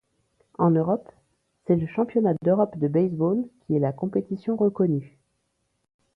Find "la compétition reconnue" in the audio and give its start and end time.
3.79-5.19